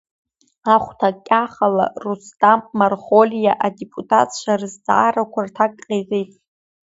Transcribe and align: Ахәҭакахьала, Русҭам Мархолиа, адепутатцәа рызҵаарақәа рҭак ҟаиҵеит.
Ахәҭакахьала, 0.73 1.85
Русҭам 2.03 2.61
Мархолиа, 2.77 3.53
адепутатцәа 3.65 4.53
рызҵаарақәа 4.59 5.41
рҭак 5.47 5.71
ҟаиҵеит. 5.85 6.31